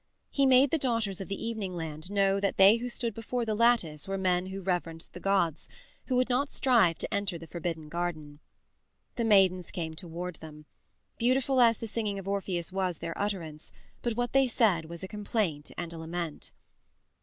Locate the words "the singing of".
11.77-12.27